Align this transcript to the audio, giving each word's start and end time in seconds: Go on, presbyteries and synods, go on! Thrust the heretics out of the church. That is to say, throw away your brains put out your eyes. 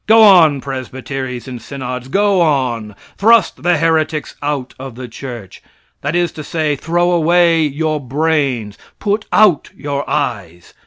Go 0.07 0.23
on, 0.23 0.61
presbyteries 0.61 1.47
and 1.47 1.61
synods, 1.61 2.07
go 2.07 2.41
on! 2.41 2.95
Thrust 3.19 3.61
the 3.61 3.77
heretics 3.77 4.35
out 4.41 4.73
of 4.79 4.95
the 4.95 5.07
church. 5.07 5.61
That 6.01 6.15
is 6.15 6.31
to 6.31 6.43
say, 6.43 6.75
throw 6.75 7.11
away 7.11 7.61
your 7.61 7.99
brains 7.99 8.79
put 8.97 9.25
out 9.31 9.69
your 9.75 10.09
eyes. 10.09 10.73